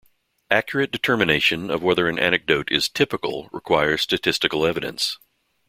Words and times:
Accurate 0.49 0.89
determination 0.89 1.69
of 1.69 1.83
whether 1.83 2.07
an 2.07 2.17
anecdote 2.17 2.71
is 2.71 2.89
"typical" 2.89 3.49
requires 3.51 4.01
statistical 4.01 4.65
evidence. 4.65 5.19